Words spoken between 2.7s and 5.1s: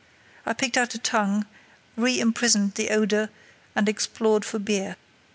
the odour, and explored for beer.